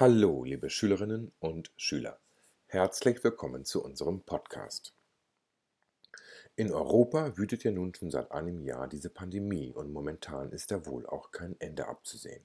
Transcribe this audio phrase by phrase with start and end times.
[0.00, 2.18] Hallo, liebe Schülerinnen und Schüler.
[2.68, 4.94] Herzlich willkommen zu unserem Podcast.
[6.56, 10.86] In Europa wütet ja nun schon seit einem Jahr diese Pandemie und momentan ist da
[10.86, 12.42] wohl auch kein Ende abzusehen.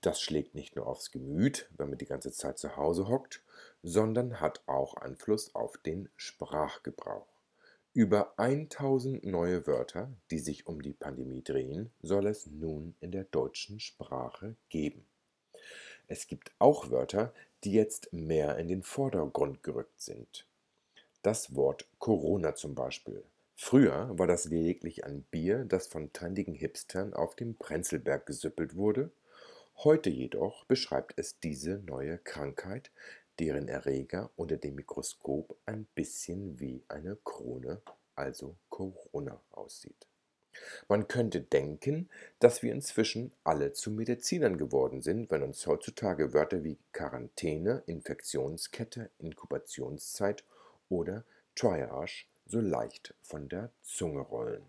[0.00, 3.44] Das schlägt nicht nur aufs Gemüt, wenn man die ganze Zeit zu Hause hockt,
[3.82, 7.28] sondern hat auch Einfluss auf den Sprachgebrauch.
[7.92, 13.24] Über 1000 neue Wörter, die sich um die Pandemie drehen, soll es nun in der
[13.24, 15.06] deutschen Sprache geben.
[16.08, 17.32] Es gibt auch Wörter,
[17.64, 20.46] die jetzt mehr in den Vordergrund gerückt sind.
[21.22, 23.24] Das Wort Corona zum Beispiel.
[23.56, 29.10] Früher war das lediglich ein Bier, das von trendigen Hipstern auf dem Prenzlberg gesüppelt wurde.
[29.78, 32.90] Heute jedoch beschreibt es diese neue Krankheit,
[33.38, 37.80] deren Erreger unter dem Mikroskop ein bisschen wie eine Krone,
[38.14, 40.06] also Corona, aussieht.
[40.88, 46.64] Man könnte denken, dass wir inzwischen alle zu Medizinern geworden sind, wenn uns heutzutage Wörter
[46.64, 50.44] wie Quarantäne, Infektionskette, Inkubationszeit
[50.88, 54.66] oder Triage so leicht von der Zunge rollen.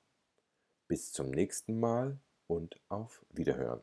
[0.89, 3.83] Bis zum nächsten Mal und auf Wiederhören.